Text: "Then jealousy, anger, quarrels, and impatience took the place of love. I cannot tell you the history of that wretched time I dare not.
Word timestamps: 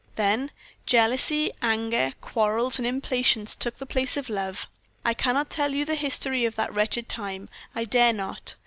"Then 0.15 0.49
jealousy, 0.87 1.51
anger, 1.61 2.13
quarrels, 2.21 2.79
and 2.79 2.87
impatience 2.87 3.53
took 3.53 3.77
the 3.77 3.85
place 3.85 4.17
of 4.17 4.31
love. 4.31 4.67
I 5.05 5.13
cannot 5.13 5.51
tell 5.51 5.75
you 5.75 5.85
the 5.85 5.93
history 5.93 6.43
of 6.43 6.55
that 6.55 6.73
wretched 6.73 7.07
time 7.07 7.49
I 7.75 7.85
dare 7.85 8.11
not. 8.13 8.55